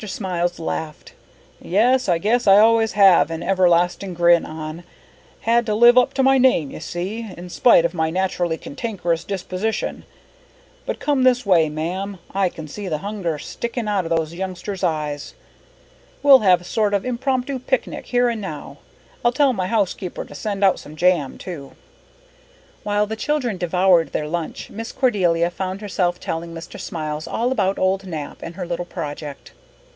Smiles 0.07 0.57
laughed. 0.57 1.13
"Yes, 1.61 2.09
I 2.09 2.17
guess 2.17 2.47
I 2.47 2.57
always 2.57 2.93
have 2.93 3.29
an 3.29 3.43
everlasting 3.43 4.15
grin 4.15 4.47
on. 4.47 4.83
Had 5.41 5.63
to 5.67 5.75
live 5.75 5.95
up 5.95 6.15
to 6.15 6.23
my 6.23 6.39
name, 6.39 6.71
you 6.71 6.79
see, 6.79 7.31
in 7.37 7.51
spite 7.51 7.85
of 7.85 7.93
my 7.93 8.09
naturally 8.09 8.57
cantankerous 8.57 9.23
disposition; 9.23 10.03
But 10.87 10.99
come 10.99 11.21
this 11.21 11.45
way, 11.45 11.69
ma'am, 11.69 12.17
I 12.33 12.49
can 12.49 12.67
see 12.67 12.87
the 12.87 12.97
hunger 13.05 13.37
sticking 13.37 13.87
out 13.87 14.03
of 14.05 14.09
those 14.09 14.33
youngsters' 14.33 14.83
eyes. 14.83 15.35
We'll 16.23 16.39
have 16.39 16.61
a 16.61 16.63
sort 16.63 16.95
of 16.95 17.05
impromptu 17.05 17.59
picnic 17.59 18.07
here 18.07 18.27
and 18.27 18.41
now, 18.41 18.79
I'll 19.23 19.31
tell 19.31 19.53
my 19.53 19.67
housekeeper 19.67 20.25
to 20.25 20.33
send 20.33 20.63
out 20.63 20.79
some 20.79 20.95
jam 20.95 21.37
too." 21.37 21.73
While 22.81 23.05
the 23.05 23.15
children 23.15 23.59
devoured 23.59 24.13
their 24.13 24.27
lunch 24.27 24.71
Miss 24.71 24.91
Cordelia 24.91 25.51
found 25.51 25.79
herself 25.79 26.19
telling 26.19 26.55
Mr. 26.55 26.79
Smiles 26.79 27.27
all 27.27 27.51
about 27.51 27.77
old 27.77 28.07
Nap 28.07 28.39
and 28.41 28.55
her 28.55 28.65
little 28.65 28.85
project. 28.85 29.51